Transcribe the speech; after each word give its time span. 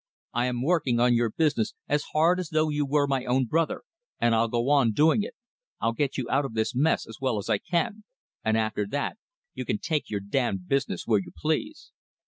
I 0.33 0.47
am 0.47 0.63
working 0.63 0.99
on 0.99 1.13
your 1.13 1.29
business 1.29 1.75
as 1.87 2.05
hard 2.11 2.39
as 2.39 2.49
though 2.49 2.69
you 2.69 2.87
were 2.87 3.05
my 3.05 3.23
own 3.23 3.45
brother, 3.45 3.83
and 4.19 4.33
I'll 4.33 4.47
go 4.47 4.67
on 4.71 4.93
doing 4.93 5.21
it. 5.21 5.35
I'll 5.79 5.93
get 5.93 6.17
you 6.17 6.27
out 6.27 6.43
of 6.43 6.55
this 6.55 6.73
mess 6.73 7.05
as 7.05 7.19
well 7.21 7.37
as 7.37 7.51
I 7.51 7.59
can, 7.59 8.03
and 8.43 8.57
after 8.57 8.87
that 8.87 9.19
you 9.53 9.63
can 9.63 9.77
take 9.77 10.09
your 10.09 10.19
damned 10.19 10.67
business 10.67 11.05
where 11.05 11.19
you 11.19 11.29
please." 11.37 11.91